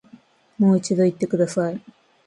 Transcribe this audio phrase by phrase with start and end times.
[0.57, 1.79] もう一度言ってください